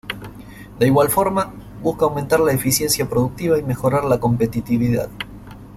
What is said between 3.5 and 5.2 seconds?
y mejorar la competitividad.